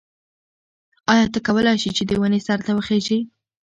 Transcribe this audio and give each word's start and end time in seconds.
ایا 1.13 1.25
ته 1.33 1.39
کولای 1.47 1.77
شې 1.81 1.89
چې 1.97 2.03
د 2.05 2.11
ونې 2.21 2.39
سر 2.47 2.59
ته 2.65 2.71
وخیژې؟ 2.77 3.19